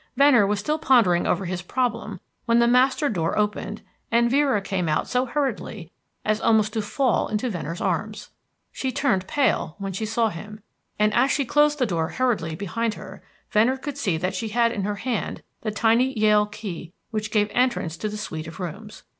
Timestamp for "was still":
0.47-0.79